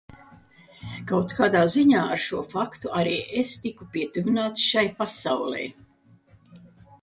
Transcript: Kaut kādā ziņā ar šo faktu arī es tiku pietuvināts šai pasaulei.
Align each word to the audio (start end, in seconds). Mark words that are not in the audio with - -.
Kaut 1.09 1.33
kādā 1.39 1.59
ziņā 1.73 2.05
ar 2.13 2.23
šo 2.27 2.39
faktu 2.53 2.93
arī 3.01 3.13
es 3.43 3.51
tiku 3.67 3.89
pietuvināts 3.97 4.65
šai 4.71 4.85
pasaulei. 5.03 5.69